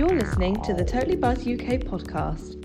[0.00, 2.56] You're listening to the Totally Buzz UK podcast.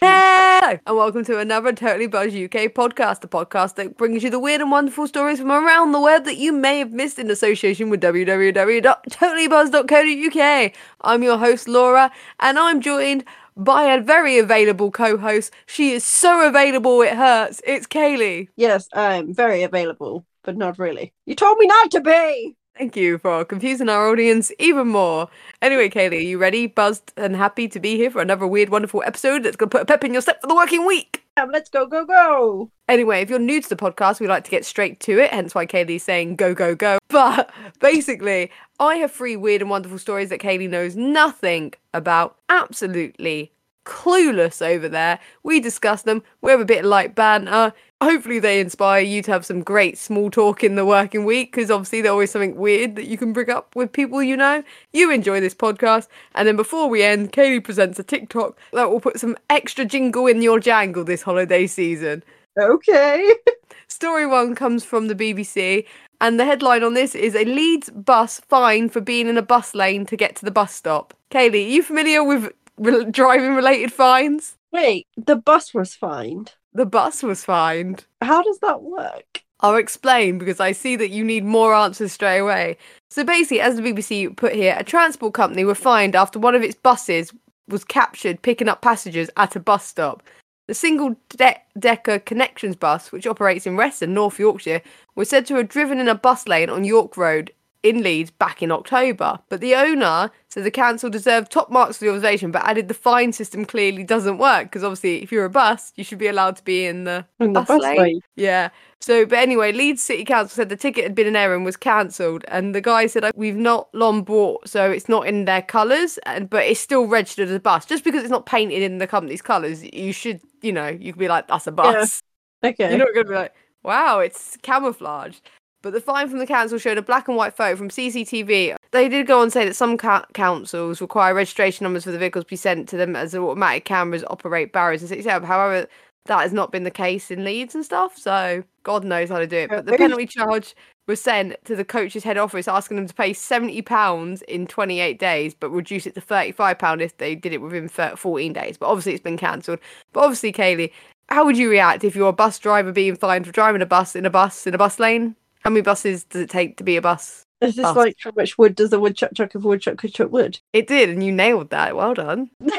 [0.00, 4.40] Hello, and welcome to another Totally Buzz UK podcast, the podcast that brings you the
[4.40, 7.88] weird and wonderful stories from around the web that you may have missed in association
[7.88, 10.72] with www.totallybuzz.co.uk.
[11.02, 12.10] I'm your host, Laura,
[12.40, 13.24] and I'm joined
[13.56, 15.52] by a very available co host.
[15.66, 17.62] She is so available it hurts.
[17.64, 18.48] It's Kaylee.
[18.56, 21.12] Yes, I'm very available, but not really.
[21.26, 22.56] You told me not to be!
[22.82, 25.28] Thank you for confusing our audience even more.
[25.62, 29.04] Anyway, Kaylee, are you ready, buzzed, and happy to be here for another weird, wonderful
[29.06, 31.22] episode that's going to put a pep in your step for the working week?
[31.36, 32.72] Um, let's go, go, go!
[32.88, 35.54] Anyway, if you're new to the podcast, we like to get straight to it, hence
[35.54, 36.98] why Kaylee's saying go, go, go.
[37.08, 38.50] But basically,
[38.80, 42.36] I have three weird and wonderful stories that Kaylee knows nothing about.
[42.48, 43.51] Absolutely
[43.84, 45.18] clueless over there.
[45.42, 46.22] We discuss them.
[46.40, 47.72] We have a bit of light banter.
[48.00, 51.70] Hopefully, they inspire you to have some great small talk in the working week because
[51.70, 54.62] obviously, there's always something weird that you can bring up with people you know.
[54.92, 56.08] You enjoy this podcast.
[56.34, 60.26] And then before we end, Kaylee presents a TikTok that will put some extra jingle
[60.26, 62.24] in your jangle this holiday season.
[62.58, 63.34] Okay.
[63.88, 65.86] Story one comes from the BBC,
[66.20, 69.74] and the headline on this is a Leeds bus fined for being in a bus
[69.74, 71.14] lane to get to the bus stop.
[71.30, 74.56] Kaylee, are you familiar with re- driving related fines?
[74.72, 76.54] Wait, the bus was fined.
[76.72, 78.06] The bus was fined.
[78.20, 79.42] How does that work?
[79.60, 82.76] I'll explain because I see that you need more answers straight away.
[83.10, 86.62] So basically, as the BBC put here, a transport company were fined after one of
[86.62, 87.32] its buses
[87.68, 90.22] was captured picking up passengers at a bus stop.
[90.66, 94.82] The single de- decker Connexions bus, which operates in Reston, North Yorkshire,
[95.14, 98.62] was said to have driven in a bus lane on York Road in Leeds back
[98.62, 99.40] in October.
[99.48, 102.94] But the owner said the council deserved top marks for the observation, but added the
[102.94, 106.56] fine system clearly doesn't work because obviously, if you're a bus, you should be allowed
[106.56, 107.98] to be in the, In the bus, bus lane.
[107.98, 108.20] lane.
[108.36, 108.68] Yeah.
[109.00, 111.76] So, but anyway, Leeds City Council said the ticket had been an error and was
[111.76, 112.44] cancelled.
[112.46, 116.18] And the guy said, oh, We've not long bought, so it's not in their colours,
[116.24, 117.84] and but it's still registered as a bus.
[117.84, 121.18] Just because it's not painted in the company's colours, you should, you know, you could
[121.18, 122.22] be like, That's a bus.
[122.64, 122.90] Okay.
[122.90, 125.40] You're not going to be like, Wow, it's camouflaged.
[125.82, 128.76] But the fine from the council showed a black and white photo from CCTV.
[128.92, 132.18] They did go on to say that some ca- councils require registration numbers for the
[132.18, 135.44] vehicles to be sent to them as automatic cameras operate barriers and city setup.
[135.44, 135.88] However,
[136.26, 138.16] that has not been the case in Leeds and stuff.
[138.16, 139.70] So God knows how to do it.
[139.70, 140.74] But the penalty charge
[141.08, 145.00] was sent to the coach's head office, asking them to pay seventy pounds in twenty
[145.00, 148.52] eight days, but reduce it to thirty five pound if they did it within fourteen
[148.52, 148.76] days.
[148.76, 149.80] But obviously, it's been cancelled.
[150.12, 150.92] But obviously, Kaylee,
[151.28, 154.14] how would you react if you're a bus driver being fined for driving a bus
[154.14, 155.34] in a bus in a bus lane?
[155.62, 157.46] How many buses does it take to be a bus?
[157.60, 157.96] Is this bus.
[157.96, 160.58] like how much wood does the woodchuck chuck if a woodchuck could chuck wood?
[160.72, 161.96] It did, and you nailed that.
[161.96, 162.50] Well done.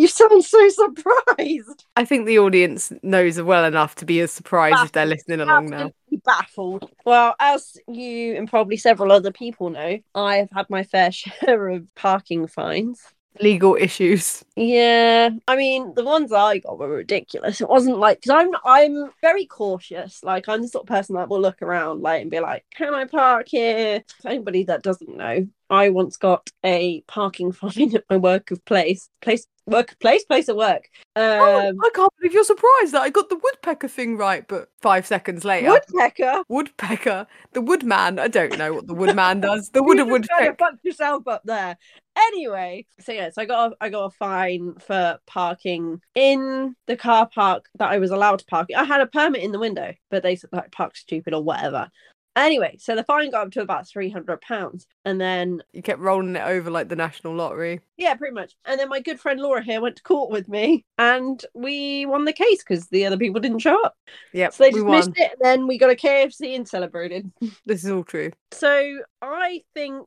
[0.00, 1.84] You sound so surprised.
[1.94, 5.66] I think the audience knows well enough to be as surprised if they're listening along
[5.66, 5.92] now.
[6.24, 6.90] Baffled.
[7.04, 11.68] Well, as you and probably several other people know, I have had my fair share
[11.68, 13.02] of parking fines.
[13.38, 14.44] Legal issues.
[14.56, 17.60] Yeah, I mean the ones I got were ridiculous.
[17.60, 20.24] It wasn't like because I'm I'm very cautious.
[20.24, 22.92] Like I'm the sort of person that will look around like and be like, "Can
[22.92, 28.04] I park here?" For anybody that doesn't know, I once got a parking fine at
[28.10, 30.88] my work of place place work place place at work.
[31.16, 34.68] Oh, Um, I can't believe you're surprised that I got the woodpecker thing right, but
[34.82, 35.70] five seconds later.
[35.70, 36.44] woodpecker.
[36.48, 37.26] Woodpecker.
[37.52, 38.18] The woodman.
[38.18, 39.70] I don't know what the woodman does.
[39.70, 40.56] The wood you of just kind woodpecker.
[40.58, 41.76] fucked yourself up there.
[42.16, 46.96] Anyway, so yeah, so I got a, I got a fine for parking in the
[46.96, 48.68] car park that I was allowed to park.
[48.76, 51.90] I had a permit in the window, but they said like park stupid or whatever.
[52.36, 55.98] Anyway, so the fine got up to about three hundred pounds, and then You kept
[56.00, 57.80] rolling it over like the national lottery.
[57.96, 58.54] yeah, pretty much.
[58.64, 62.24] And then my good friend Laura here went to court with me, and we won
[62.24, 63.96] the case because the other people didn't show up.
[64.32, 65.14] Yep, So they we dismissed won.
[65.18, 67.30] it, and then we got a KFC and celebrated.
[67.66, 68.30] This is all true.
[68.52, 70.06] So I think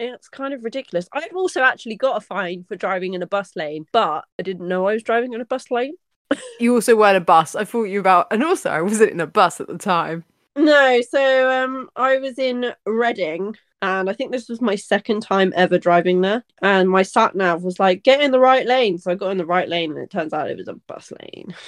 [0.00, 1.06] it's kind of ridiculous.
[1.12, 4.66] I've also actually got a fine for driving in a bus lane, but I didn't
[4.66, 5.94] know I was driving in a bus lane.
[6.60, 7.54] You also were in a bus.
[7.54, 10.24] I thought you about, and also I wasn't in a bus at the time.
[10.58, 15.52] No, so um I was in Reading and I think this was my second time
[15.54, 16.44] ever driving there.
[16.60, 18.98] And my sat nav was like, get in the right lane.
[18.98, 21.12] So I got in the right lane and it turns out it was a bus
[21.20, 21.54] lane.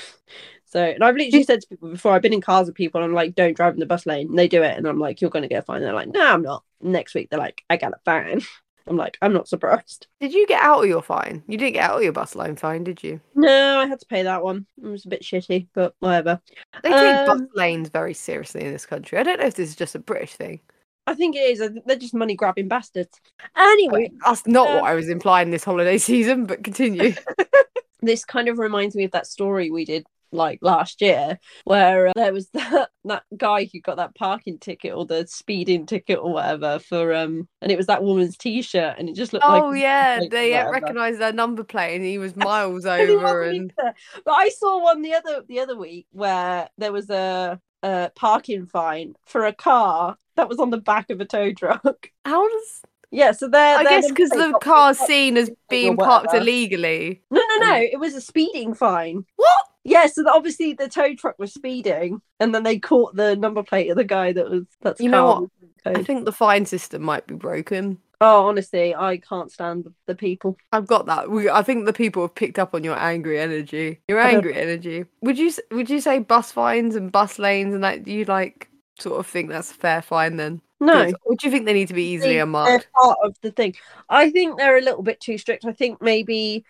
[0.67, 3.11] So and I've literally said to people before, I've been in cars with people and
[3.11, 4.29] I'm like, don't drive in the bus lane.
[4.29, 5.81] And they do it and I'm like, you're gonna get a fine.
[5.83, 6.63] They're like, no, I'm not.
[6.81, 8.43] Next week they're like, I got a fine.
[8.87, 10.07] I'm like, I'm not surprised.
[10.21, 11.43] Did you get out of your fine?
[11.47, 13.21] You didn't get out of your bus line fine, did you?
[13.35, 14.67] No, I had to pay that one.
[14.83, 16.41] It was a bit shitty, but whatever.
[16.83, 19.19] They take bus Um, lanes very seriously in this country.
[19.19, 20.61] I don't know if this is just a British thing.
[21.07, 21.71] I think it is.
[21.87, 23.21] They're just money grabbing bastards.
[23.57, 27.15] Anyway, That's not um, what I was implying this holiday season, but continue.
[28.01, 32.13] this kind of reminds me of that story we did like last year where uh,
[32.15, 36.33] there was that that guy who got that parking ticket or the speeding ticket or
[36.33, 39.73] whatever for um and it was that woman's t-shirt and it just looked like Oh
[39.73, 43.95] yeah, like, they uh, recognised their number plate and he was miles over and either.
[44.25, 48.67] But I saw one the other the other week where there was a, a parking
[48.67, 52.11] fine for a car that was on the back of a tow truck.
[52.25, 53.79] how does Yeah, so they're.
[53.79, 57.23] I guess because the car's seen as being parked illegally.
[57.31, 57.73] No, no, no.
[57.73, 57.93] Mm.
[57.93, 59.25] It was a speeding fine.
[59.37, 59.65] What?
[59.83, 63.91] Yeah, so obviously the tow truck was speeding, and then they caught the number plate
[63.91, 64.65] of the guy that was.
[64.83, 65.95] That's You know what?
[65.97, 67.99] I think the fine system might be broken.
[68.23, 70.59] Oh, honestly, I can't stand the, the people.
[70.73, 71.31] I've got that.
[71.31, 74.01] We, I think the people have picked up on your angry energy.
[74.09, 75.07] Your angry energy.
[75.23, 78.69] Would you would you say bus fines and bus lanes and that you like
[78.99, 80.61] sort of think that's a fair fine then?
[80.81, 82.89] No, Or do you think they need to be easily they're unmarked?
[82.95, 83.75] part of the thing.
[84.09, 85.65] I think they're a little bit too strict.
[85.67, 86.65] I think maybe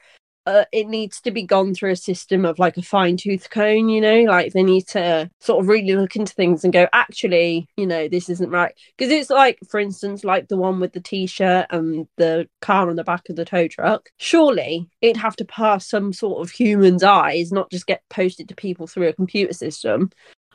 [0.46, 3.88] uh, it needs to be gone through a system of like a fine tooth comb,
[3.88, 7.68] you know, like they need to sort of really look into things and go, actually,
[7.76, 8.74] you know, this isn't right.
[8.96, 12.88] Because it's like, for instance, like the one with the t shirt and the car
[12.90, 14.10] on the back of the tow truck.
[14.16, 18.54] Surely it'd have to pass some sort of human's eyes, not just get posted to
[18.54, 20.10] people through a computer system.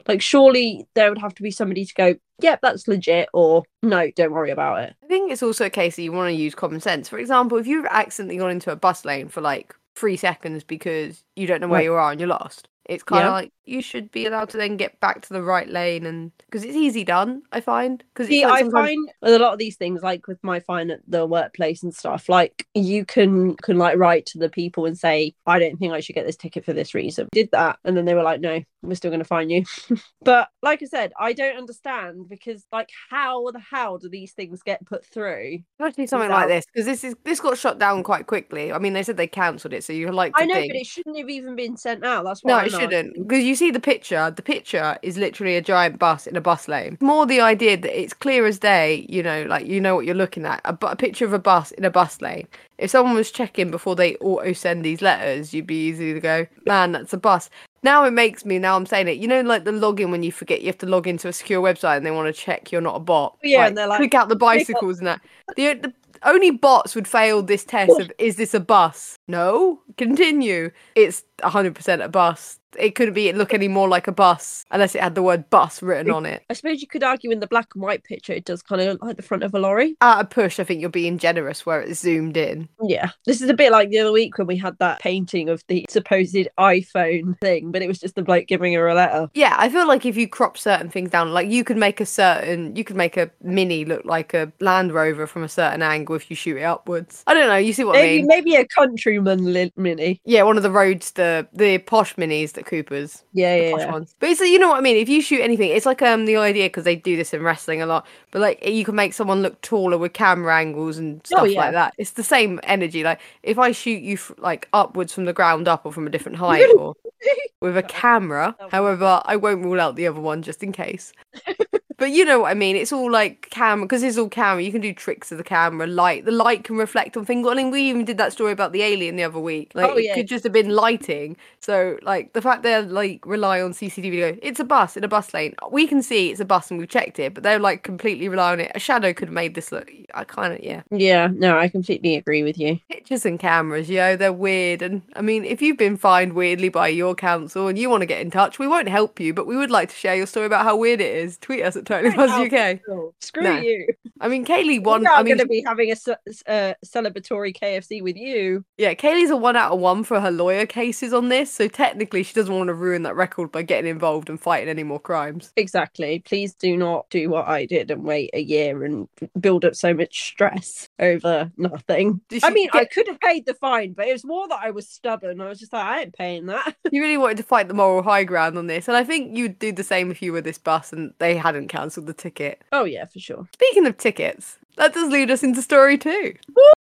[0.07, 4.11] Like, surely there would have to be somebody to go, yep, that's legit, or no,
[4.11, 4.95] don't worry about it.
[5.03, 7.09] I think it's also a case that you want to use common sense.
[7.09, 11.23] For example, if you've accidentally gone into a bus lane for like three seconds because
[11.35, 11.85] you don't know where Right.
[11.85, 13.33] you are and you're lost, it's kind of Yeah.
[13.33, 16.63] like you should be allowed to then get back to the right lane and because
[16.63, 17.41] it's easy done.
[17.51, 20.59] I find because See, I find with a lot of these things, like with my
[20.59, 24.85] fine at the workplace and stuff, like you can can like write to the people
[24.85, 27.27] and say, I don't think I should get this ticket for this reason.
[27.31, 29.63] Did that, and then they were like, No, we're still going to fine you.
[30.21, 34.61] but like I said, I don't understand because like how the hell do these things
[34.63, 35.59] get put through?
[35.79, 38.71] Especially something like this because this is this got shut down quite quickly.
[38.71, 40.73] I mean, they said they cancelled it, so you're like I know, think.
[40.73, 42.25] but it shouldn't have even been sent out.
[42.25, 43.13] That's what No, I'm it not- shouldn't.
[43.27, 44.31] Because you see the picture.
[44.31, 46.97] The picture is literally a giant bus in a bus lane.
[47.01, 50.15] More the idea that it's clear as day, you know, like you know what you're
[50.15, 50.61] looking at.
[50.65, 52.47] A, bu- a picture of a bus in a bus lane.
[52.77, 56.45] If someone was checking before they auto send these letters, you'd be easy to go,
[56.65, 57.49] man, that's a bus.
[57.83, 60.31] Now it makes me, now I'm saying it, you know, like the login when you
[60.31, 62.81] forget you have to log into a secure website and they want to check you're
[62.81, 63.37] not a bot.
[63.43, 65.21] Yeah, and they're like, click out the bicycles and that.
[65.55, 65.93] The, the
[66.25, 69.17] only bots would fail this test of is this a bus?
[69.27, 69.81] No.
[69.97, 70.71] Continue.
[70.95, 72.59] It's 100% a bus.
[72.77, 75.81] It couldn't be look any more like a bus unless it had the word bus
[75.81, 76.43] written on it.
[76.49, 78.87] I suppose you could argue in the black and white picture, it does kind of
[78.87, 79.95] look like the front of a lorry.
[80.01, 82.67] At a push, I think you're being generous where it's zoomed in.
[82.81, 85.63] Yeah, this is a bit like the other week when we had that painting of
[85.69, 89.29] the supposed iPhone thing, but it was just the bloke giving her a letter.
[89.33, 92.05] Yeah, I feel like if you crop certain things down, like you could make a
[92.05, 96.14] certain, you could make a mini look like a Land Rover from a certain angle
[96.15, 97.23] if you shoot it upwards.
[97.27, 97.55] I don't know.
[97.57, 98.27] You see what I Maybe, mean?
[98.27, 100.21] maybe a countryman mini.
[100.25, 103.23] Yeah, one of the roads, the the posh minis that Coopers.
[103.33, 103.91] Yeah, yeah, posh yeah.
[103.91, 104.15] ones.
[104.19, 104.97] But it's you know what I mean.
[104.97, 107.81] If you shoot anything, it's like um the idea because they do this in wrestling
[107.81, 108.05] a lot.
[108.31, 111.59] But like you can make someone look taller with camera angles and stuff Oh, yeah.
[111.59, 111.93] like that.
[111.97, 113.03] It's the same energy.
[113.03, 116.09] Like if I shoot you f- like upwards from the ground up or from a
[116.09, 116.95] different height or
[117.61, 118.55] with a camera.
[118.59, 118.69] Oh.
[118.69, 121.11] However, I won't rule out the other one just in case.
[121.97, 122.75] But you know what I mean.
[122.75, 124.61] It's all like camera because it's all camera.
[124.61, 125.87] You can do tricks of the camera.
[125.87, 127.47] Light, the light can reflect on things.
[127.47, 129.71] I mean, we even did that story about the alien the other week.
[129.73, 131.37] Like Oh, it could just have been lighting.
[131.59, 134.19] So like the fact they're like rely on CCTV.
[134.35, 135.55] Go, it's a bus in a bus lane.
[135.71, 138.51] We can see it's a bus and we've checked it, but they're like completely rely
[138.53, 138.71] on it.
[138.75, 139.89] A shadow could have made this look.
[140.13, 140.83] I kind of yeah.
[140.91, 142.79] Yeah, no, I completely agree with you.
[142.89, 144.81] Pictures and cameras, yo, they're weird.
[144.81, 148.05] And I mean, if you've been fined weirdly by your council and you want to
[148.05, 150.45] get in touch, we won't help you, but we would like to share your story
[150.45, 151.37] about how weird it is.
[151.37, 152.79] Tweet us at Totally Oh, UK.
[153.21, 153.57] Screw No.
[153.59, 153.87] you.
[154.21, 155.01] I mean, Kaylee won.
[155.03, 158.63] We're I not mean, going to be having a uh, celebratory KFC with you.
[158.77, 161.51] yeah, Kaylee's a one out of one for her lawyer cases on this.
[161.51, 164.83] So technically, she doesn't want to ruin that record by getting involved and fighting any
[164.83, 165.51] more crimes.
[165.57, 166.19] Exactly.
[166.19, 169.07] Please do not do what I did and wait a year and
[169.39, 172.21] build up so much stress over nothing.
[172.43, 174.87] I mean, I could have paid the fine, but it was more that I was
[174.89, 175.41] stubborn.
[175.41, 176.75] I was just like, I ain't paying that.
[176.91, 179.59] You really wanted to fight the moral high ground on this, and I think you'd
[179.59, 182.61] do the same if you were this bus and they hadn't cancelled the ticket.
[182.71, 183.47] oh yeah, for sure.
[183.53, 186.33] Speaking of tickets, that does lead us into story two.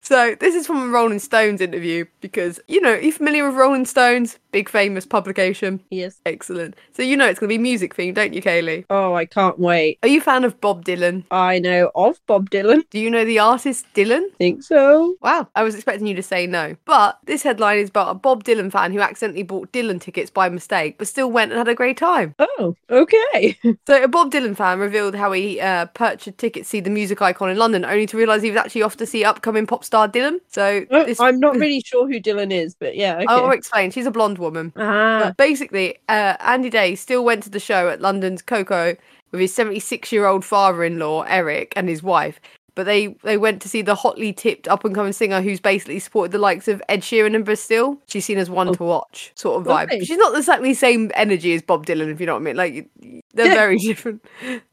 [0.02, 3.56] So this is from a Rolling Stones interview because you know, are you familiar with
[3.56, 4.38] Rolling Stones?
[4.52, 5.80] Big famous publication.
[5.90, 6.20] Yes.
[6.26, 6.76] Excellent.
[6.92, 8.84] So you know it's gonna be music themed, don't you, Kaylee?
[8.90, 9.98] Oh, I can't wait.
[10.02, 11.24] Are you a fan of Bob Dylan?
[11.30, 12.84] I know of Bob Dylan.
[12.90, 14.32] Do you know the artist Dylan?
[14.36, 15.16] Think so.
[15.22, 16.76] Wow, I was expecting you to say no.
[16.84, 20.48] But this headline is about a Bob Dylan fan who accidentally bought Dylan tickets by
[20.48, 22.34] mistake, but still went and had a great time.
[22.38, 23.58] Oh, okay.
[23.86, 27.20] So, a Bob Dylan fan revealed how he uh, purchased tickets to see the music
[27.20, 30.09] icon in London Only to realise he was actually off to see upcoming pop star
[30.09, 30.38] Dylan.
[30.49, 33.17] So Oh, this, I'm not really sure who Dylan is, but yeah.
[33.17, 33.26] Okay.
[33.29, 33.91] I'll explain.
[33.91, 34.73] She's a blonde woman.
[34.76, 38.97] ah, But basically, uh, Andy Day still went to the show at London's KOKO
[39.31, 42.41] with his 76 year old father in law, Eric, and his wife.
[42.76, 46.00] But they, they went to see the hotly tipped up and coming singer who's basically
[46.00, 47.99] supported the likes of Ed Sheeran and Bastille.
[48.07, 48.75] She's seen as one Oh.
[48.75, 49.88] to watch sort of vibe.
[49.90, 50.04] Right.
[50.07, 52.57] She's not exactly the same energy as Bob Dylan, if you know what I mean.
[52.57, 52.88] Like,
[53.35, 53.54] they're Yeah.
[53.54, 54.25] very different.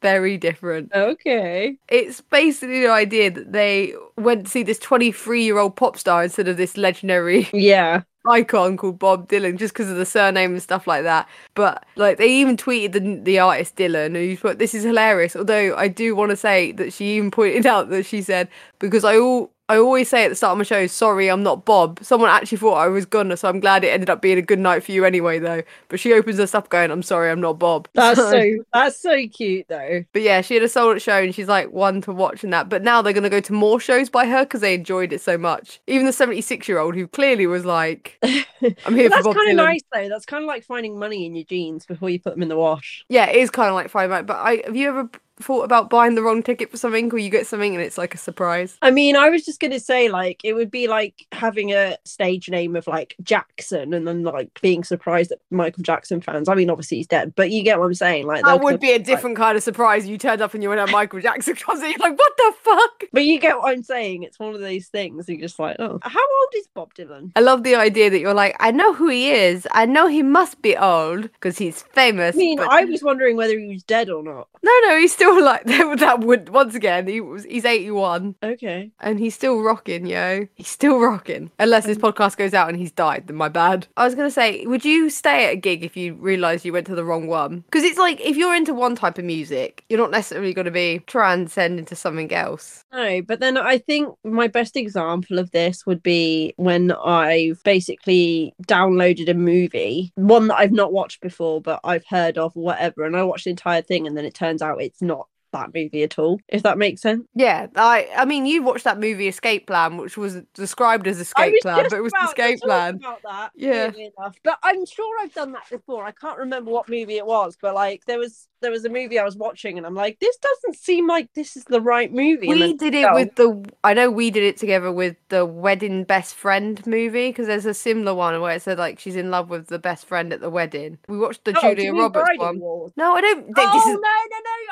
[0.02, 0.92] Very different.
[0.96, 1.78] okay.
[1.90, 6.24] It's basically the idea that they went to see this 23 year old pop star
[6.24, 8.02] instead of this legendary Yeah.
[8.30, 11.28] Icon called Bob Dylan just because of the surname and stuff like that.
[11.56, 15.36] But like they even tweeted the the artist Dylan who put this is hilarious.
[15.36, 18.50] Although I do want to say that she even pointed out that she said
[18.80, 21.64] because I all I always say at the start of my show, sorry, I'm not
[21.64, 22.00] Bob.
[22.02, 24.60] Someone actually thought I was gonna, so I'm glad it ended up being a good
[24.60, 25.64] night for you anyway, though.
[25.88, 27.88] But she opens her stuff going, I'm sorry, I'm not Bob.
[27.94, 30.04] That's so that's so cute though.
[30.12, 32.68] But yeah, she had a out show and she's like one to watch and that.
[32.68, 35.22] But now they're going to go to more shows by her because they enjoyed it
[35.22, 35.80] so much.
[35.88, 39.48] Even the 76 year old who clearly was like, I'm here for that's Bob kind
[39.48, 39.52] Dylan.
[39.52, 40.10] of nice though.
[40.10, 42.58] That's kind of like finding money in your jeans before you put them in the
[42.58, 43.06] wash.
[43.08, 44.26] Yeah, it is kind of like Friday night.
[44.26, 45.10] But I have you ever
[45.42, 48.14] thought about buying the wrong ticket for something or you get something and it's like
[48.16, 48.78] a surprise?
[48.82, 52.50] I mean, I was just gonna say like it would be like having a stage
[52.50, 56.48] name of like Jackson and then like being surprised that Michael Jackson fans.
[56.50, 58.28] I mean, obviously he's dead, but you get what I'm saying.
[58.28, 60.08] Like That would be a different kind of surprise.
[60.08, 61.88] You turned up and you went at Michael Jackson concert.
[61.88, 63.04] You're like, what the fuck?
[63.12, 64.24] But you get what I'm saying.
[64.24, 65.28] It's one of those things.
[65.28, 67.32] You're just like, oh, how old is Bob Dylan?
[67.36, 69.68] I love the idea that you're like, I know who he is.
[69.72, 72.36] I know he must be old because he's famous.
[72.36, 74.48] I mean, but- I was wondering whether he was dead or not.
[74.64, 76.20] No, no, he's still like that.
[76.22, 78.92] Would once again, he was he's 81 Okay.
[79.00, 80.48] and he's still rocking, yo.
[80.56, 81.52] He's still rocking.
[81.60, 83.88] Unless this um, podcast goes out and he's died, then my bad.
[83.98, 86.88] I was gonna say, would you stay at a gig if you realised you went
[86.88, 87.62] to the wrong one?
[87.62, 90.72] Because it's like if you're into one type of music, you're not necessarily going to
[90.72, 92.84] be transcend into something else.
[92.92, 98.54] No, but then I think my best example of this would be when I've basically
[98.68, 103.16] downloaded a movie, one that I've not watched before, but I've heard of, whatever, and
[103.16, 105.21] I watched the entire thing, and then it turns out it's not
[105.52, 106.40] that movie at all.
[106.48, 107.24] If that makes sense.
[107.36, 111.56] Yeah, I I mean, you watched that movie Escape Plan, which was described as Escape
[111.62, 113.00] Plan, but it was Escape Plan.
[113.24, 113.92] That, Yeah.
[113.96, 114.36] enough.
[114.44, 116.04] But I'm sure I've done that before.
[116.06, 119.18] I can't remember what movie it was, but like there was there was a movie
[119.18, 122.48] I was watching, and I'm like, this doesn't seem like this is the right movie.
[122.48, 123.16] We then- did it Oh.
[123.16, 123.66] with the.
[123.84, 127.74] I know we did it together with the wedding best friend movie because there's a
[127.74, 130.50] similar one where it said like she's in love with the best friend at the
[130.52, 131.00] wedding.
[131.08, 132.60] We watched the Oh, Julia Roberts one.
[132.60, 132.92] Wars?
[132.96, 133.40] No, I don't.
[133.40, 134.06] oh this no, no, no!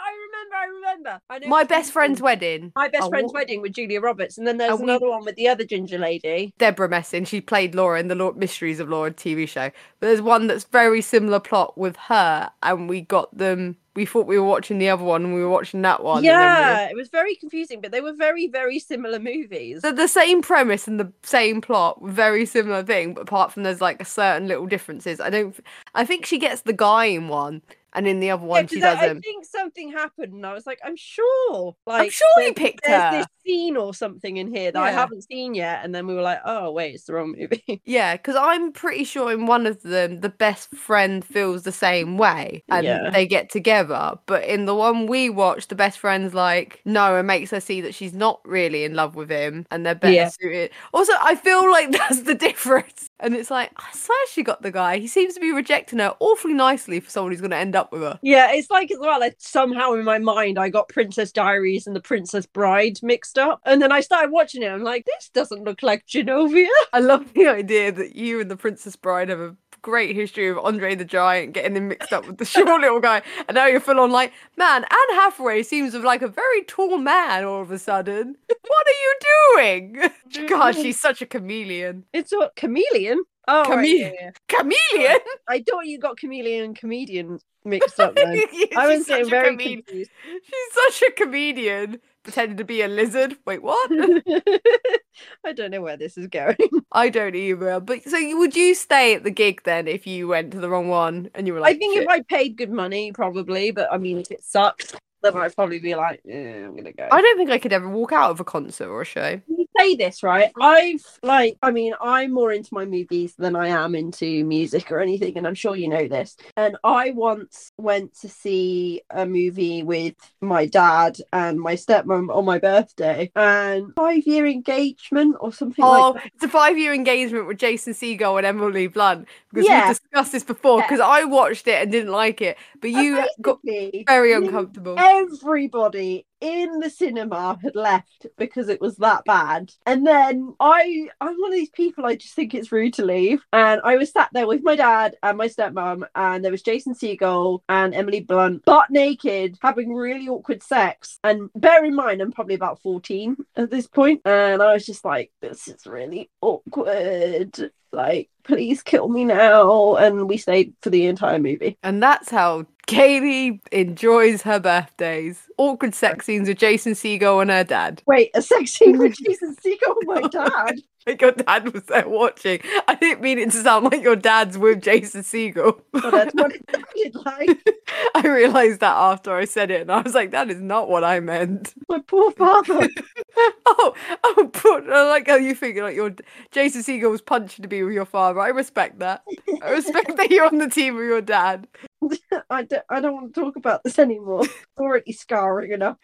[0.06, 1.22] I remember, I remember.
[1.30, 2.72] I know my best friend's wedding.
[2.76, 5.26] My best Oh, friend's what- wedding with Julia Roberts, and then there's we- another one
[5.26, 6.54] with the other ginger lady.
[6.58, 7.26] Debra Messing.
[7.26, 9.72] She played Laura in the Law- Mysteries of Laura TV show.
[10.00, 13.78] But there's one that's very similar plot with her, and we got them.
[13.96, 16.24] We thought we were watching the other one, and we were watching that one.
[16.24, 19.82] then we- yeah, it was very confusing, but they were very, very similar movies.
[19.82, 23.82] They're the same premise and the same plot, very similar thing, but apart from there's
[23.82, 25.20] like a certain little differences.
[25.20, 25.56] I don't.
[25.96, 27.62] I think she gets the guy in one,
[27.94, 29.22] and in the other Yeah, one she 'cause I- I doesn't.
[29.22, 31.76] think something happened, and I was like, I'm sure.
[31.86, 33.12] Like, I'm sure he there's- picked there's her.
[33.20, 36.22] this scene or something in here that I haven't seen yet, and then we were
[36.22, 37.82] like, oh wait, it's the wrong movie.
[37.86, 42.18] Yeah, because I'm pretty sure in one of them the best friend feels the same
[42.18, 43.10] way, and Yeah.
[43.10, 44.14] they get together.
[44.28, 47.82] But in the one we watched, the best friend's like no, and makes her see
[47.82, 50.30] that she's not really in love with him, and they're better Yeah.
[50.30, 50.72] suited.
[50.94, 53.09] Also, I feel like that's the difference.
[53.20, 54.98] And it's like I swear she got the guy.
[54.98, 57.92] He seems to be rejecting her awfully nicely for someone who's going to end up
[57.92, 58.20] with her.
[58.22, 59.20] yeah, it's like as well.
[59.20, 63.62] Like, somehow in my mind, I got Princess Diaries and the Princess Bride mixed up,
[63.66, 64.68] and then I started watching it.
[64.70, 66.68] I'm like, this doesn't look like Genovia.
[66.94, 70.58] I love the idea that you and the Princess Bride have a great history of
[70.60, 73.80] Andre the Giant getting him mixed up with the short little guy, and now you're
[73.80, 77.80] full on like, man, Anne Hathaway seems like a very tall man all of a
[77.80, 78.36] sudden.
[78.48, 79.16] What are you
[79.56, 80.10] doing?
[80.48, 82.06] God, she's such a chameleon.
[82.14, 83.24] It's a chameleon.
[83.48, 84.14] Oh, right, Chameleon.
[84.20, 84.58] yeah, yeah.
[84.60, 85.20] Chameleon?
[85.48, 88.44] I thought you got chameleon and comedian mixed up then.
[88.78, 89.82] I was getting very comedian.
[89.82, 90.12] confused.
[90.44, 92.00] She's such a comedian.
[92.30, 93.38] Pretending to be a lizard.
[93.48, 93.90] Wait, what?
[95.44, 96.58] I don't know where this is going.
[96.92, 97.80] I don't either.
[97.80, 100.90] But so would you stay at the gig then if you went to the wrong
[100.90, 103.92] one and you were like, I think "Shit." if I paid good money, probably, but
[103.92, 104.94] I mean, if it sucks,
[105.24, 107.08] then I'd probably be like, yeah, I'm gonna go.
[107.12, 109.42] I don't think I could ever walk out of a concert or a show.
[109.80, 110.52] Say this, right?
[110.62, 115.00] I've like, I mean, I'm more into my movies than I am into music or
[115.00, 116.36] anything, and I'm sure you know this.
[116.58, 122.46] And I once went to see a movie with my dad and my stepmom on
[122.46, 126.32] my birthday, and five year engagement or something Oh, like that.
[126.36, 129.88] it's a five-year engagement with Jason Segel and Emily Blunt because Yeah.
[129.88, 130.80] we've discussed this before.
[130.80, 130.86] Yeah.
[130.88, 133.60] Because I watched it and didn't like it, but you got
[134.08, 134.96] very uncomfortable.
[134.98, 139.72] Everybody in the cinema had left because it was that bad.
[139.86, 143.44] And then I I'm one of these people I just think it's rude to leave.
[143.54, 146.94] And I was sat there with my dad and my stepmom, and there was Jason
[146.94, 151.20] Segel and Emily Blunt, butt naked, having really awkward sex.
[151.24, 155.06] And bear in mind, I'm probably about 14 at this point, and I was just
[155.06, 157.72] like, this is really awkward.
[157.92, 159.96] Like, please kill me now.
[159.96, 161.78] And we stayed for the entire movie.
[161.84, 165.48] And that's how Katie enjoys her birthdays.
[165.58, 168.02] Awkward sex scenes with Jason Segel and her dad.
[168.08, 170.82] Wait, a sex scene with Jason Segel and my dad.
[171.06, 172.62] Like your dad was there watching.
[172.88, 175.82] I didn't mean it to sound like your dad's with Jason Segel.
[175.92, 177.80] But that's what it sounded like.
[178.16, 181.04] I realised that after I said it, and I was like, "That is not what
[181.04, 182.88] I meant." My poor father.
[183.66, 186.14] oh, oh, but I like how you think like your
[186.52, 188.40] Jason Segel was punching to be with your father.
[188.40, 189.24] I respect that.
[189.62, 191.68] I respect that you're on the team with your dad.
[192.50, 194.44] I don't, I don't want to talk about this anymore.
[194.80, 195.98] It's already scarring enough.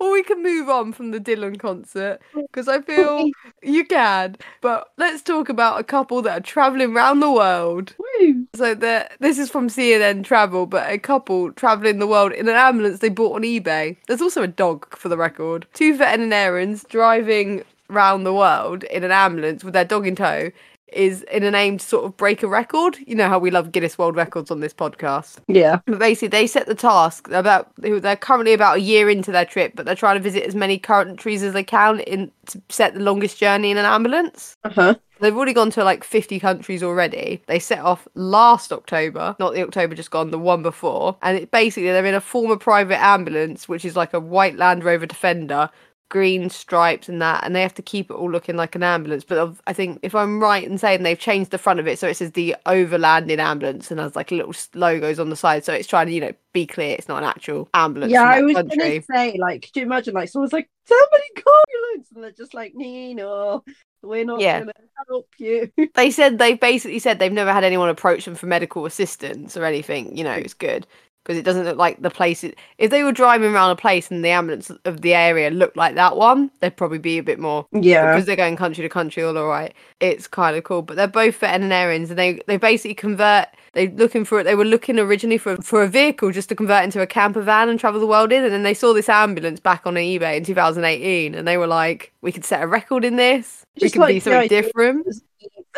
[0.00, 2.42] Or we can move on from the Dylan concert mm.
[2.42, 3.28] because I feel
[3.62, 4.36] you can.
[4.62, 7.94] But let's talk about a couple that are traveling around the world.
[7.98, 8.46] Woo.
[8.54, 12.56] So the this is from CNN Travel, but a couple traveling the world in an
[12.56, 13.96] ambulance they bought on eBay.
[14.06, 15.66] There's also a dog for the record.
[15.74, 20.50] Two veterinarians driving round the world in an ambulance with their dog in tow
[20.92, 22.96] is in an aim to sort of break a record.
[23.06, 25.38] You know how we love Guinness World Records on this podcast.
[25.46, 25.80] Yeah.
[25.86, 29.72] But basically, they set the task about they're currently about a year into their trip,
[29.74, 33.00] but they're trying to visit as many countries as they can in to set the
[33.00, 34.56] longest journey in an ambulance.
[34.64, 34.94] Uh huh.
[35.20, 37.42] They've already gone to like 50 countries already.
[37.46, 41.16] They set off last October, not the October just gone, the one before.
[41.22, 44.84] And it basically they're in a former private ambulance, which is like a white Land
[44.84, 45.70] Rover Defender,
[46.08, 49.24] green stripes and that, and they have to keep it all looking like an ambulance.
[49.24, 52.08] But I think if I'm right in saying they've changed the front of it so
[52.08, 55.88] it says the overlanding ambulance and has like little logos on the side, so it's
[55.88, 58.12] trying to you know be clear it's not an actual ambulance.
[58.12, 61.54] Yeah, I was going to say, like, could you imagine, like, someone's like, somebody call
[61.74, 63.64] ambulance, and they're just like, no,
[64.02, 64.60] we're not Yeah.
[64.60, 64.74] going to
[65.08, 65.70] help you.
[65.94, 69.64] they said they basically said they've never had anyone approach them for medical assistance or
[69.64, 70.16] anything.
[70.16, 70.86] You know, it's good
[71.28, 72.42] because it doesn't look like the place.
[72.42, 75.76] It, if they were driving around a place and the ambulance of the area looked
[75.76, 78.12] like that one, they'd probably be a bit more yeah.
[78.14, 79.74] because they're going country to country all alright.
[80.00, 83.48] It's kind of cool, but they're both veterinarians and they they basically convert.
[83.74, 84.44] They looking for it.
[84.44, 87.68] They were looking originally for for a vehicle just to convert into a camper van
[87.68, 90.44] and travel the world in, and then they saw this ambulance back on eBay in
[90.44, 93.66] 2018, and they were like, "We could set a record in this.
[93.78, 95.06] we could like be something different."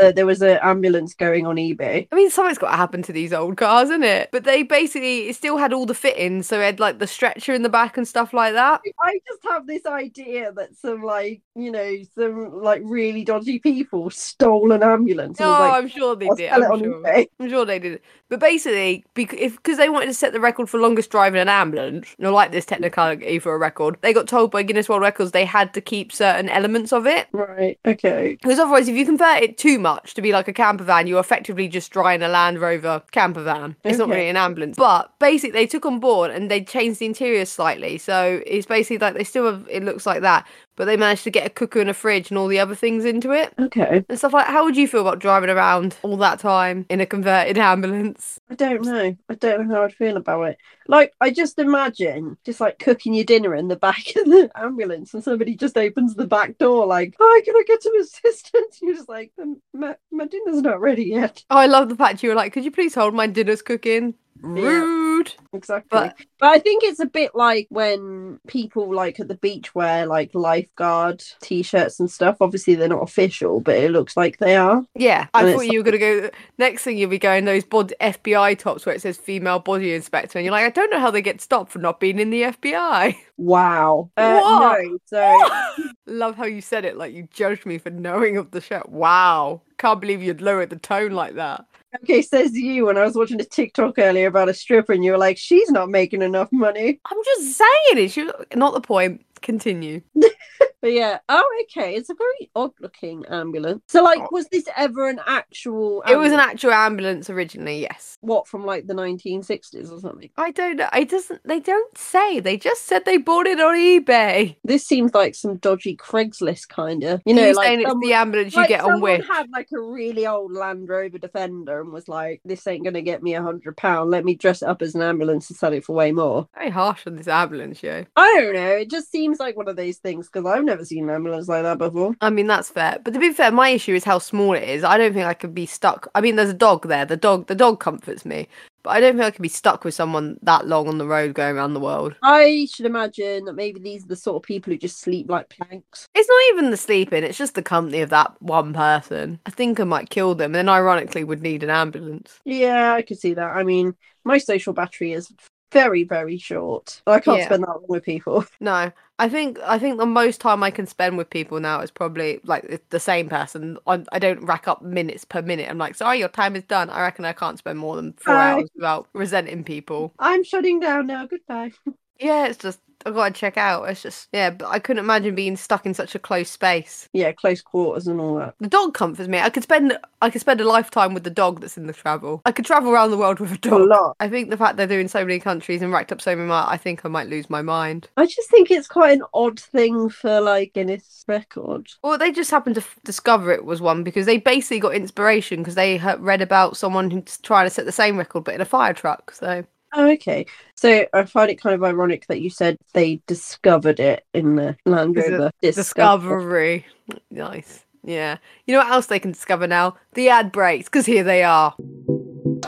[0.01, 2.09] Uh, there was an ambulance going on eBay.
[2.11, 4.31] I mean, something's got to happen to these old cars, isn't it?
[4.33, 7.53] But they basically it still had all the fittings, so it had like the stretcher
[7.53, 8.81] in the back and stuff like that.
[9.03, 14.11] I just have this idea that some, like, you know, some, like, really dodgy people
[14.11, 15.39] stole an ambulance.
[15.41, 16.51] and No, was like, I'm sure they did.
[16.51, 17.07] I'm sure.
[17.41, 18.01] I'm sure they did.
[18.29, 22.15] But basically, because because they wanted to set the record for longest driving an ambulance,
[22.19, 25.45] no, like this technicality for a record, they got told by Guinness World Records they
[25.45, 27.27] had to keep certain elements of it.
[27.33, 28.39] Right, okay.
[28.41, 31.21] Because otherwise, if you convert it too much to be like a camper van, you're
[31.21, 33.77] effectively just driving a Land Rover camper van.
[33.85, 34.77] It's not really an ambulance.
[34.77, 37.99] But basically, they took on board and they changed the interior slightly.
[37.99, 40.47] So it's basically like they still have, it looks like that,
[40.81, 43.05] but they managed to get a cooker and a fridge and all the other things
[43.05, 44.03] into it Okay.
[44.09, 47.07] and stuff like How would you feel about driving around all that time in a
[47.07, 48.41] converted ambulance?
[48.49, 49.15] I don't know.
[49.29, 50.59] I don't know how I'd feel about it.
[50.89, 55.13] Like, I just imagine just like cooking your dinner in the back of the ambulance,
[55.13, 58.95] and somebody just opens the back door, like, "Hi, can I get some assistance?" You're
[58.95, 62.31] just like, "Um, "My, my dinner's not ready yet." Oh, I love the fact you
[62.31, 64.15] were like, could you please hold my dinner's cooking?
[64.43, 65.35] Rude.
[65.53, 65.89] Exactly.
[65.91, 70.07] But- But, I think it's a bit like when people like at the beach wear
[70.07, 72.39] like lifeguard t-shirts and stuff.
[72.41, 74.85] Obviously, they're not official, but it looks like they are.
[74.95, 76.31] Yeah, I thought you were gonna go.
[76.57, 80.39] Next thing you'll be going those bod FBI tops where it says female body inspector,
[80.39, 82.43] and you're like, I don't know how they get stopped for not being in the
[82.43, 83.17] FBI.
[83.37, 84.11] Wow.
[84.17, 84.83] Uh, What?
[84.83, 85.49] No, so
[86.07, 88.83] Love how you said it like you judged me for knowing of the show.
[88.89, 91.67] Wow, can't believe you'd lower the tone like that.
[91.97, 92.87] Okay, says you.
[92.87, 95.71] When I was watching a TikTok earlier about a stripper, and you were like, "She's
[95.71, 98.11] not making enough money." I'm just saying it.
[98.11, 99.25] She was, not the point.
[99.43, 100.03] Continue.
[100.83, 103.83] But yeah, oh okay, it's a very odd looking ambulance.
[103.89, 104.29] So like, Oh.
[104.33, 106.03] was this ever an actual?
[106.09, 107.81] It was an actual ambulance originally.
[107.83, 108.17] Yes.
[108.23, 110.31] what from like the 1960s or something.
[110.37, 110.89] I don't know.
[110.95, 111.41] It doesn't.
[111.45, 112.41] They don't say.
[112.41, 114.57] They just said they bought it on eBay.
[114.65, 117.23] This seems like some dodgy Craigslist kind of.
[117.25, 119.27] You know, know, like saying it's someone- the ambulance you like get on with.
[119.27, 123.23] Had like a really old Land Rover Defender and was like, "This ain't gonna get
[123.23, 124.11] me a hundred pound.
[124.11, 126.71] Let me dress it up as an ambulance and sell it for way more." Very
[126.71, 128.05] harsh on this ambulance show.
[128.17, 128.71] I don't know.
[128.77, 131.63] It just seems like one of those things because I've never seen an ambulance like
[131.63, 132.15] that before.
[132.21, 132.99] I mean, that's fair.
[133.05, 134.85] But to be fair, my issue is how small it is.
[134.85, 136.09] I don't think I could be stuck.
[136.15, 137.05] I mean, there's a dog there.
[137.05, 138.49] The dog, the dog comforts me.
[138.83, 141.35] But I don't think I could be stuck with someone that long on the road
[141.35, 142.15] going around the world.
[142.23, 145.51] I should imagine that maybe these are the sort of people who just sleep like
[145.51, 146.09] planks.
[146.15, 149.39] It's not even the sleeping, it's just the company of that one person.
[149.45, 152.41] I think I might kill them, and then ironically would need an ambulance.
[152.47, 153.55] Yeah, I could see that.
[153.55, 155.31] I mean, my social battery is
[155.73, 157.03] very, very short.
[157.07, 157.45] I can't Yeah.
[157.45, 158.45] spend that long with people.
[158.61, 161.91] No, I think I think the most time I can spend with people now is
[161.91, 163.79] probably like the- same person.
[163.87, 165.69] I, I don't rack up minutes per minute.
[165.71, 166.91] I'm like, sorry, your time is done.
[166.91, 168.51] I reckon I can't spend more than four Bye.
[168.53, 170.13] hours without resenting people.
[170.19, 171.27] I'm shutting down now.
[171.27, 171.73] Goodbye.
[172.19, 173.89] Yeah, it's just I gotta check out.
[173.89, 177.09] It's just yeah, but I couldn't imagine being stuck in such a close space.
[177.13, 178.55] Yeah, close quarters and all that.
[178.61, 179.39] The dog comforts me.
[179.39, 182.43] I could spend I could spend a lifetime with the dog that's in the travel.
[182.45, 183.81] I could travel around the world with a dog.
[183.81, 184.17] A lot.
[184.21, 186.69] I think the fact they're doing so many countries and racked up so many miles,
[186.71, 188.09] I think I might lose my mind.
[188.17, 191.89] I just think it's quite an odd thing for like Guinness record.
[192.03, 195.61] Well, they just happened to f- discover it was one because they basically got inspiration
[195.61, 198.67] because they read about someone who's trying to set the same record but in a
[198.67, 199.33] fire truck.
[199.33, 200.47] So Oh, okay.
[200.75, 204.77] So I find it kind of ironic that you said they discovered it in the
[204.87, 205.51] Land Is it Rover.
[205.61, 206.87] discovery,
[207.31, 207.85] nice.
[208.05, 208.39] Yeah.
[208.67, 209.97] You know what else they can discover now?
[210.15, 211.75] The ad breaks because here they are.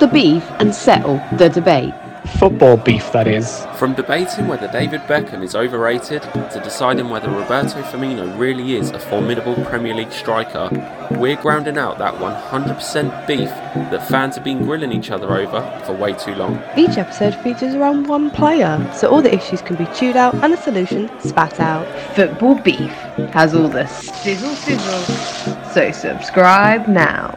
[0.00, 1.94] The beef and settle the debate.
[2.38, 3.66] Football beef, that is.
[3.76, 8.98] From debating whether David Beckham is overrated to deciding whether Roberto Firmino really is a
[8.98, 10.68] formidable Premier League striker,
[11.12, 15.94] we're grounding out that 100% beef that fans have been grilling each other over for
[15.94, 16.62] way too long.
[16.76, 20.52] Each episode features around one player, so all the issues can be chewed out and
[20.52, 21.86] the solution spat out.
[22.14, 22.92] Football Beef
[23.32, 25.64] has all the sizzle sizzle.
[25.72, 27.34] So subscribe now.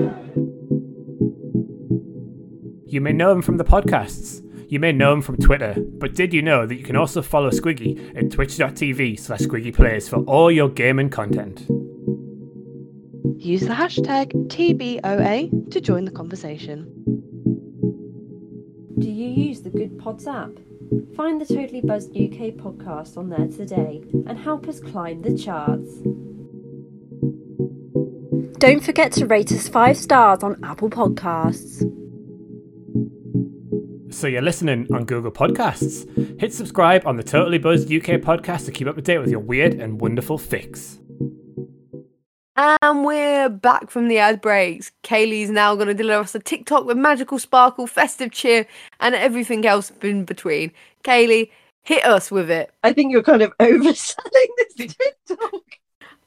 [2.86, 4.45] You may know him from the podcasts.
[4.76, 7.50] You may know him from Twitter, but did you know that you can also follow
[7.50, 11.62] Squiggy at twitch.tv slash squiggyplays for all your gaming content?
[13.42, 16.92] Use the hashtag TBOA to join the conversation.
[19.00, 20.52] Do you use the Good Pods app?
[21.16, 25.90] Find the Totally Buzzed UK podcast on there today and help us climb the charts.
[28.60, 31.95] Don't forget to rate us five stars on Apple Podcasts.
[34.16, 36.40] So you're listening on Google Podcasts.
[36.40, 39.42] Hit subscribe on the Totally Buzzed UK podcast to keep up to date with your
[39.42, 41.00] weird and wonderful fix.
[42.56, 44.94] And we're back from the ad breaks.
[45.04, 48.66] Kaylee's now going to deliver us a TikTok with magical sparkle, festive cheer,
[49.02, 50.72] and everything else in between.
[51.04, 51.52] Kaylee,
[51.84, 52.72] hit us with it.
[52.86, 54.76] I think you're kind of overselling this
[55.28, 55.62] TikTok.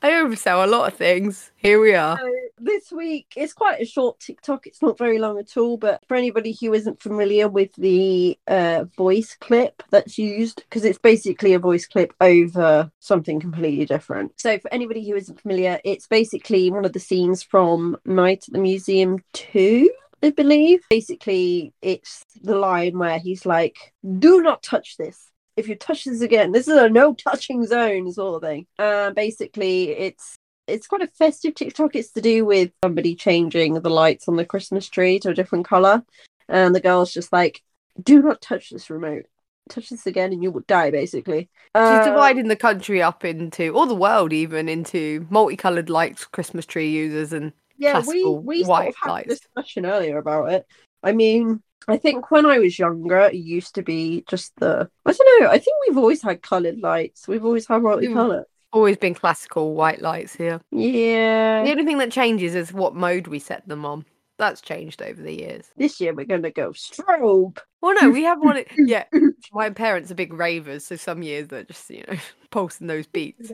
[0.00, 1.50] I oversell a lot of things.
[1.56, 2.18] Here we are.
[2.18, 4.66] So this week it's quite a short TikTok.
[4.66, 8.84] It's not very long at all, but for anybody who isn't familiar with the uh,
[8.96, 14.32] voice clip that's used, because it's basically a voice clip over something completely different.
[14.36, 18.52] So for anybody who isn't familiar, it's basically one of the scenes from Night at
[18.52, 19.90] the Museum 2.
[20.20, 20.80] I believe.
[20.90, 26.20] Basically, it's the line where he's like, Do not touch this if you touch this
[26.22, 28.66] again, this is a no touching zone, sort of thing.
[28.78, 31.96] Uh, basically, it's it's quite a festive TikTok.
[31.96, 35.66] It's to do with somebody changing the lights on the Christmas tree to a different
[35.66, 36.02] color,
[36.48, 37.62] and the girl's just like,
[38.02, 39.26] "Do not touch this remote.
[39.68, 43.70] Touch this again, and you will die." Basically, She's Uh, dividing the country up into,
[43.74, 48.70] or the world even, into multicolored lights, Christmas tree users, and yeah, we we sort
[48.70, 49.28] white of had a lights.
[49.40, 50.66] discussion earlier about it.
[51.02, 55.12] I mean, I think when I was younger, it used to be just the I
[55.12, 55.48] don't know.
[55.48, 57.26] I think we've always had coloured lights.
[57.28, 58.44] We've always had multicolour.
[58.72, 60.60] always been classical white lights here.
[60.70, 61.64] Yeah.
[61.64, 64.04] The only thing that changes is what mode we set them on.
[64.38, 65.70] That's changed over the years.
[65.76, 67.58] This year we're gonna go strobe.
[67.80, 68.62] Well, no, we have one.
[68.76, 69.04] Yeah,
[69.52, 72.16] my parents are big ravers, so some years they're just you know
[72.50, 73.50] pulsing those beats.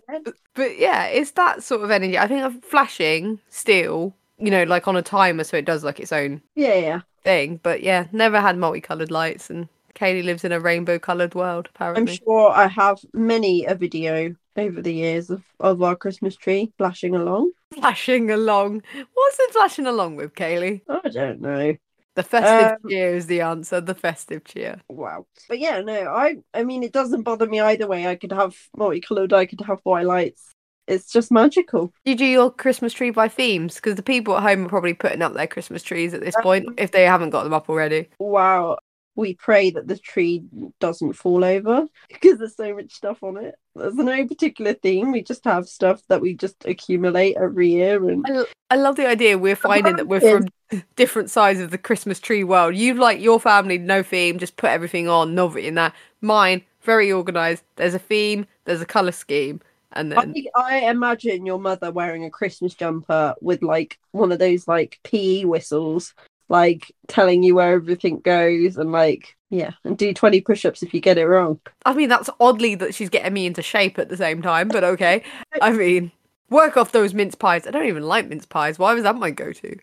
[0.55, 2.19] But yeah, it's that sort of energy.
[2.19, 6.01] I think of flashing still, you know, like on a timer, so it does like
[6.01, 7.01] its own Yeah, yeah.
[7.25, 7.61] thing.
[7.63, 11.69] But yeah, never had multicolored lights, and Kaylee lives in a rainbow-colored world.
[11.75, 16.37] Apparently, I'm sure I have many a video over the years of, of our Christmas
[16.37, 17.53] tree flashing along.
[17.73, 18.83] flashing along.
[19.15, 20.83] What's it flashing along with, Kaylee?
[20.89, 21.75] I don't know.
[22.17, 23.81] The festive Um, cheer is the answer.
[23.81, 24.83] The festive cheer.
[24.89, 25.27] Wow.
[25.49, 28.07] But yeah, no, I I mean it doesn't bother me either way.
[28.07, 30.54] I could have multicolored, I could have white lights.
[30.87, 31.93] It's just magical.
[32.05, 35.23] You do your Christmas tree by themes because the people at home are probably putting
[35.23, 38.09] up their Christmas trees at this point um, if they haven't got them up already.
[38.19, 38.79] Wow.
[39.17, 40.43] We pray that the tree
[40.81, 43.55] doesn't fall over because there's so much stuff on it.
[43.77, 45.13] There's no particular theme.
[45.13, 48.97] We just have stuff that we just accumulate every year and I, l- I love
[48.97, 50.49] the idea we're finding that we're from
[50.97, 52.75] different sides of the Christmas tree world.
[52.75, 55.95] You've like your family, no theme, just put everything on, novelty in that.
[56.21, 57.63] Mine, very organised.
[57.77, 59.61] There's a theme, there's a colour scheme,
[59.95, 64.33] and I, then think- I imagine your mother wearing a Christmas jumper with like one
[64.33, 66.15] of those like PE whistles
[66.49, 71.01] like telling you where everything goes and like yeah, and do 20 push-ups if you
[71.01, 71.61] get it wrong.
[71.87, 74.83] I mean, that's oddly that she's getting me into shape at the same time, but
[74.83, 75.23] okay.
[75.63, 76.11] I mean,
[76.51, 77.67] work off those mince pies.
[77.67, 78.81] I don't even like mince pies.
[78.81, 79.79] Why was that my go-to?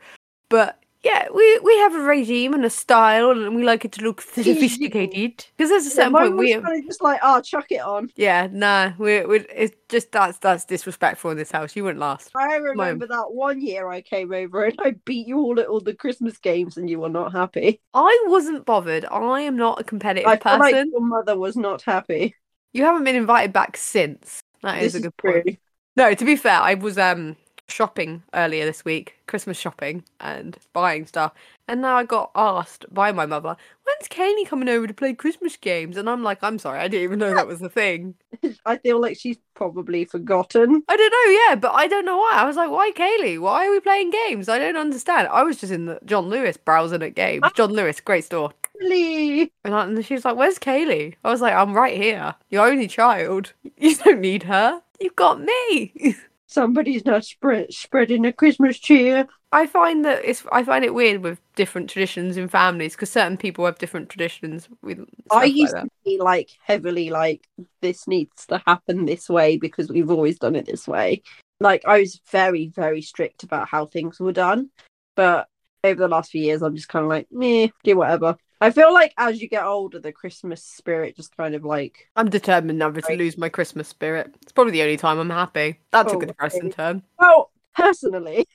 [0.50, 4.04] But yeah, we we have a regime and a style, and we like it to
[4.04, 5.46] look sophisticated.
[5.58, 6.54] Because there's a certain mine point we.
[6.54, 8.10] kind of just like, oh, chuck it on.
[8.16, 11.76] Yeah, nah, we we it's just that's that's disrespectful in this house.
[11.76, 12.32] You wouldn't last.
[12.36, 15.80] I remember that one year I came over and I beat you all at all
[15.82, 17.82] the Christmas games and you were not happy.
[17.94, 19.06] I wasn't bothered.
[19.06, 20.60] I am not a competitive I person.
[20.60, 22.36] like your mother was not happy.
[22.74, 24.42] You haven't been invited back since.
[24.62, 25.44] That is This a good true.
[25.44, 25.60] point.
[25.98, 27.36] No, to be fair, I was um
[27.72, 31.34] shopping earlier this week, Christmas shopping and buying stuff.
[31.68, 33.56] And now I got asked by my mother,
[33.86, 35.96] when's Kaylee coming over to play Christmas games?
[35.96, 38.16] And I'm like, I'm sorry, I didn't even know that was a thing.
[38.66, 40.84] I feel like she's probably forgotten.
[40.88, 42.32] I don't know, yeah, but I don't know why.
[42.34, 43.40] I was like, why Kaylee?
[43.40, 44.50] Why are we playing games?
[44.50, 45.30] I don't understand.
[45.30, 47.42] I was just in the John Lewis browsing at games.
[47.44, 47.52] Ah.
[47.56, 48.52] John Lewis, great store.
[48.80, 49.54] Really?
[49.64, 51.16] And, I, and she was like, where's Kaylee?
[51.24, 52.36] I was like, I'm right here.
[52.50, 53.54] Your only child.
[53.78, 54.80] You don't need her.
[55.00, 56.16] You've got me.
[56.52, 59.26] Somebody's not spread, spreading a Christmas cheer.
[59.54, 63.38] I find that it's I find it weird with different traditions in families because certain
[63.38, 65.00] people have different traditions with.
[65.32, 65.84] I used that.
[65.84, 67.48] to be like heavily like
[67.82, 71.24] this needs to happen this way because we've always done it this way.
[71.62, 74.72] Like I was very very strict about how things were done,
[75.16, 75.48] but
[75.86, 78.36] over the last few years I'm just kind of like meh, do whatever.
[78.62, 82.30] I feel like as you get older, the Christmas spirit just kind of like I'm
[82.30, 84.34] determined never to lose my Christmas spirit.
[84.41, 85.80] It's probably the only time I'm happy.
[85.91, 86.76] That's a Oh, good depressing okay.
[86.76, 87.04] term.
[87.19, 88.45] well personally.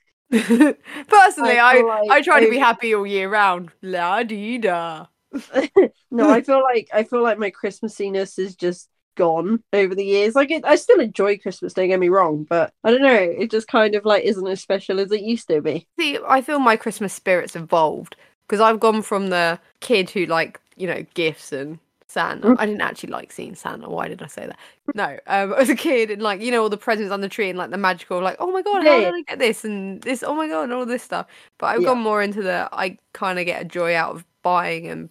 [1.09, 3.71] Personally, I I, like I try to be happy all year round.
[3.83, 5.07] La dee da.
[6.11, 10.35] no, I feel like I feel like my Christmassiness is just gone over the years.
[10.35, 11.75] Like it, I still enjoy Christmas.
[11.75, 13.15] Don't get me wrong, but I don't know.
[13.15, 15.87] It just kind of like isn't as special as it used to be.
[15.99, 18.17] See, I feel my Christmas spirit's evolved
[18.47, 21.79] because I've gone from the kid who like you know gifts and
[22.09, 22.49] Santa.
[22.49, 22.57] Mm.
[22.59, 23.89] I didn't actually like seeing Santa.
[23.91, 24.57] Why did I say that?
[24.95, 27.49] No, um, as a kid and like you know all the presents on the tree
[27.51, 30.23] and like the magical like oh my god how did I get this and this
[30.23, 31.27] oh my god and all this stuff.
[31.59, 31.89] But I've Yeah.
[31.89, 35.11] gone more into the I kind of get a joy out of buying and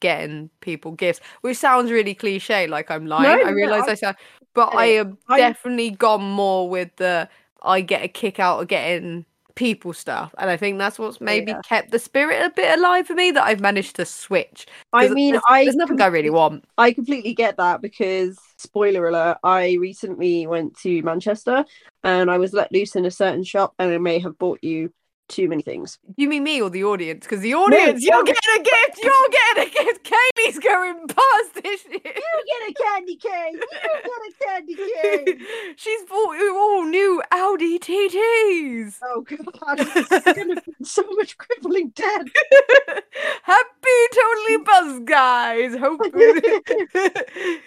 [0.00, 2.66] getting people gifts, which sounds really cliche.
[2.66, 3.24] Like I'm lying.
[3.40, 4.16] no, I realize I- I sound,
[4.54, 7.28] but I have I- definitely gone more with the
[7.62, 9.24] I get a kick out of getting
[9.56, 11.60] people stuff, and I think that's what's oh, maybe Yeah.
[11.62, 13.32] kept the spirit a bit alive for me.
[13.32, 14.66] That I've managed to switch.
[14.92, 16.64] I mean, there's, I there's nothing I really want.
[16.78, 21.64] I completely get that because spoiler alert, I recently went to Manchester
[22.04, 24.92] and I was let loose in a certain shop and I may have bought you
[25.28, 25.98] too many things.
[26.16, 27.24] You mean me or the audience?
[27.24, 28.16] Because the audience, no.
[28.16, 29.00] you're getting a gift.
[29.02, 30.10] You're getting a gift.
[30.10, 32.04] Kaylee's going past this shit.
[32.04, 33.54] You get a candy cane.
[33.54, 35.46] You get a candy cane.
[35.76, 38.98] She's bought you all new Audi TTs.
[39.02, 39.38] Oh god,
[39.80, 42.26] it's gonna be so much crippling debt.
[43.42, 45.76] Happy totally buzz guys.
[45.76, 47.60] Hope the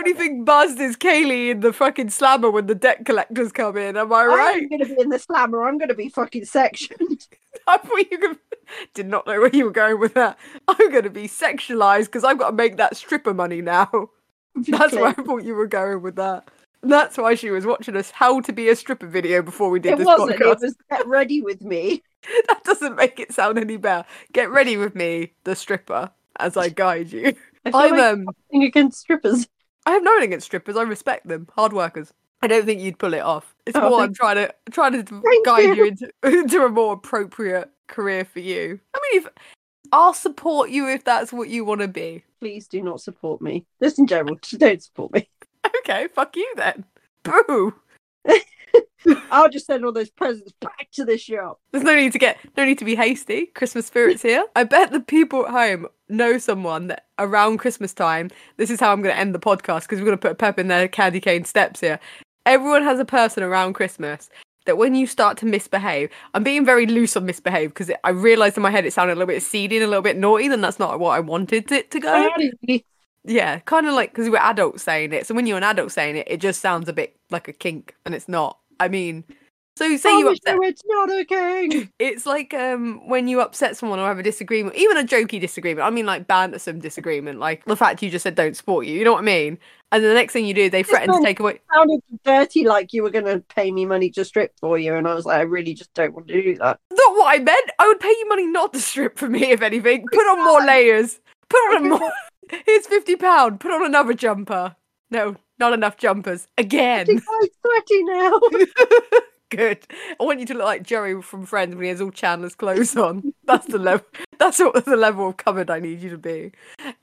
[0.00, 3.96] only thing buzzed is Kaylee in the fucking slammer when the debt collectors come in.
[3.96, 4.62] Am I right?
[4.62, 5.66] I'm gonna be in the slammer.
[5.66, 7.28] I'm gonna be fucking sectioned.
[7.66, 8.38] I thought you could...
[8.94, 10.38] did not know where you were going with that.
[10.68, 14.10] I'm going to be sexualized because I've got to make that stripper money now.
[14.54, 16.48] That's where I thought you were going with that.
[16.82, 19.98] That's why she was watching us how to be a stripper video before we did
[19.98, 20.12] the stripper.
[20.12, 20.40] It this wasn't.
[20.40, 20.62] podcast.
[20.62, 22.02] It was get ready with me.
[22.48, 24.06] That doesn't make it sound any better.
[24.32, 27.34] Get ready with me, the stripper, as I guide you.
[27.66, 29.46] I like um against strippers.
[29.86, 30.76] I have nothing against strippers.
[30.76, 32.12] I respect them, hard workers.
[32.42, 33.54] I don't think you'd pull it off.
[33.66, 35.84] It's Oh, more I'm trying to trying to Thank guide you you.
[35.86, 38.80] into, into a more appropriate career for you.
[38.94, 39.28] I mean, if
[39.92, 42.24] I'll support you if that's what you want to be.
[42.40, 43.66] Please do not support me.
[43.82, 45.28] Just in general, don't support me.
[45.80, 46.84] Okay, fuck you then.
[47.22, 47.74] Boo.
[49.30, 51.58] I'll just send all those presents back to the shop.
[51.72, 53.46] There's no need to get no need to be hasty.
[53.46, 54.44] Christmas spirits here.
[54.56, 58.30] I bet the people at home know someone that around Christmas time.
[58.56, 60.36] This is how I'm going to end the podcast because we're going to put a
[60.36, 61.98] pep in their candy cane steps here.
[62.46, 64.28] Everyone has a person around Christmas
[64.66, 68.56] that when you start to misbehave, I'm being very loose on misbehave because I realised
[68.56, 70.60] in my head it sounded a little bit seedy and a little bit naughty, then
[70.60, 72.28] that's not what I wanted it to go.
[73.24, 75.26] Yeah, kind of like because we're adults saying it.
[75.26, 77.94] So when you're an adult saying it, it just sounds a bit like a kink,
[78.06, 78.58] and it's not.
[78.78, 79.24] I mean,
[79.80, 80.54] so say you promise upset.
[80.56, 81.88] you it's not okay.
[81.98, 85.86] It's like um when you upset someone or have a disagreement, even a jokey disagreement.
[85.86, 88.98] I mean, like bantersome disagreement, like the fact you just said don't support you.
[88.98, 89.58] You know what I mean?
[89.90, 91.60] And then the next thing you do, they threaten to take away.
[91.72, 94.94] sounded dirty like you were going to pay me money to strip for you.
[94.94, 96.78] And I was like, I really just don't want to do that.
[96.92, 97.70] Not what I meant.
[97.78, 100.04] I would pay you money not to strip for me, if anything.
[100.12, 101.18] Put on more layers.
[101.48, 102.12] Put on a more.
[102.66, 103.60] Here's fifty pound.
[103.60, 104.76] Put on another jumper.
[105.10, 107.06] No, not enough jumpers again.
[107.08, 108.40] I'm sweaty now.
[109.50, 109.84] Good.
[110.20, 112.96] I want you to look like Jerry from Friends when he has all Chandler's clothes
[112.96, 113.34] on.
[113.44, 114.06] that's the level.
[114.38, 116.52] That's what the level of covered I need you to be.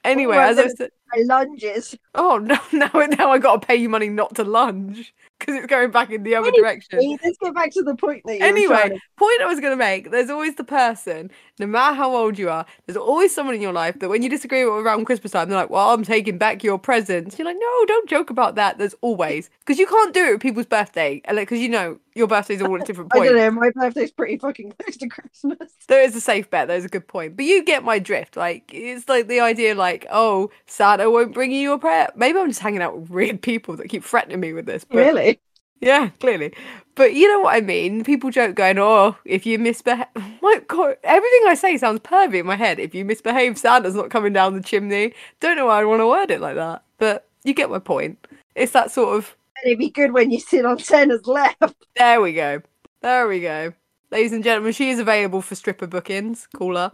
[0.04, 1.95] Anyway, as I said, My lunges.
[2.15, 5.67] oh no, now now I got to pay you money not to lunge because it's
[5.67, 7.17] going back in the other Anyway, direction.
[7.23, 9.78] Let's get back to the point that you Anyway, to- point I was going to
[9.78, 13.62] make there's always the person, no matter how old you are, there's always someone in
[13.62, 16.38] your life that when you disagree with around Christmas time, they're like, Well, I'm taking
[16.38, 17.38] back your presents.
[17.38, 18.78] You're like, No, don't joke about that.
[18.78, 22.28] There's always, because you can't do it with people's birthday, uh, because you know your
[22.28, 23.30] birthday's all at different points.
[23.30, 23.52] I don't know.
[23.62, 25.71] My birthday's pretty fucking close to Christmas.
[25.88, 26.67] There is a safe bet.
[26.67, 27.36] There's a good point.
[27.38, 28.36] But you get my drift.
[28.36, 32.09] Like, it's like the idea, like, oh, Santa won't bring you your prayer.
[32.15, 34.83] Maybe I'm just hanging out with weird people that keep threatening me with this.
[34.83, 35.39] But Really?
[35.79, 36.53] Yeah, clearly.
[36.95, 38.03] But you know what I mean?
[38.03, 40.07] People joke going, oh, if you misbehave.
[40.41, 42.79] My God, everything I say sounds pervy in my head.
[42.79, 45.13] If you misbehave, Santa's not coming down the chimney.
[45.39, 46.83] Don't know why I want to word it like that.
[46.97, 48.25] But you get my point.
[48.55, 51.55] It's that sort of, And it'd be good when you sit on Santa's lap.
[51.95, 52.61] there we go.
[53.01, 53.73] There we go.
[54.09, 56.47] Ladies and gentlemen, she is available for stripper bookings.
[56.55, 56.91] Call her.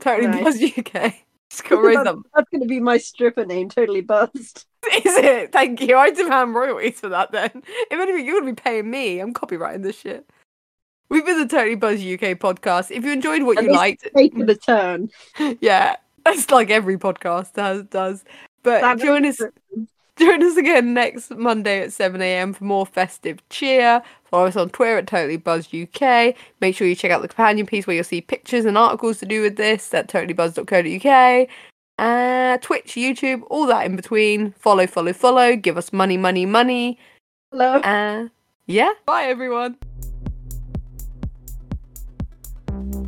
[0.00, 0.42] Totally.
[0.42, 1.14] Buzz UK.
[1.50, 3.68] Just got to raise that's, that's going to be my stripper name.
[3.68, 4.66] Totally buzzed.
[4.92, 5.52] Is it?
[5.52, 5.96] Thank you.
[5.96, 7.50] I demand royalties for that then.
[7.64, 9.20] If anything, you're going to be paying me.
[9.20, 10.28] I'm copyrighting this shit.
[11.08, 12.90] We've been the Totally Buzz UK podcast.
[12.90, 15.08] If you enjoyed what And you liked, Taking the turn.
[15.60, 17.84] yeah, it's like every podcast does.
[17.84, 18.24] does.
[18.64, 19.40] But That join us,
[20.18, 22.52] join us again next Monday at 7 a.m.
[22.54, 24.02] for more festive cheer.
[24.24, 26.34] Follow us on Twitter at Totally Buzz UK.
[26.60, 29.26] Make sure you check out the companion piece where you'll see pictures and articles to
[29.26, 31.48] do with this at totallybuzz.co.uk.
[31.98, 34.52] Uh, Twitch, YouTube, all that in between.
[34.52, 35.56] Follow, follow, follow.
[35.56, 36.98] Give us money, money, money.
[37.50, 37.76] Hello.
[37.76, 38.28] Uh,
[38.66, 38.92] yeah.
[39.04, 39.76] Bye, everyone.